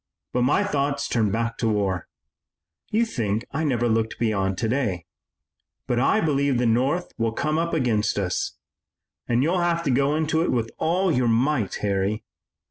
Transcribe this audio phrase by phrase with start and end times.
[0.33, 2.07] But my thoughts turn back to war.
[2.89, 5.05] You think I never look beyond today,
[5.85, 8.57] but I believe the North will come up against us.
[9.27, 12.23] And you'll have to go into it with all your might, Harry.